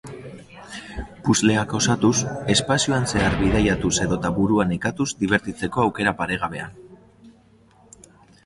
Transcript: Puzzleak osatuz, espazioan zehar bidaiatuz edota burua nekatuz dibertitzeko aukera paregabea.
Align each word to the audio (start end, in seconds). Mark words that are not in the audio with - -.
Puzzleak 1.27 1.75
osatuz, 1.79 2.13
espazioan 2.55 3.05
zehar 3.11 3.37
bidaiatuz 3.43 3.93
edota 4.07 4.33
burua 4.39 4.65
nekatuz 4.73 5.09
dibertitzeko 5.23 5.85
aukera 5.85 6.15
paregabea. 6.23 6.67